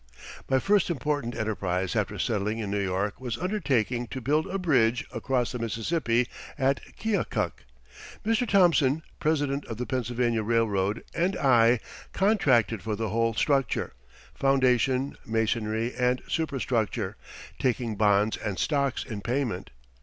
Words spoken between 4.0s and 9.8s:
to build a bridge across the Mississippi at Keokuk. Mr. Thomson, president of